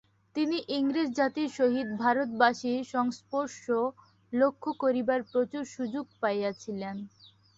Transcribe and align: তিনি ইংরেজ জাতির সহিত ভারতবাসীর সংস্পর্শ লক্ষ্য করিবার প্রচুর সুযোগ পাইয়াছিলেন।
তিনি 0.35 0.57
ইংরেজ 0.77 1.09
জাতির 1.15 1.49
সহিত 1.51 1.87
ভারতবাসীর 1.99 2.81
সংস্পর্শ 2.93 3.63
লক্ষ্য 4.33 4.71
করিবার 4.83 5.19
প্রচুর 5.31 5.63
সুযোগ 5.75 6.05
পাইয়াছিলেন। 6.21 6.95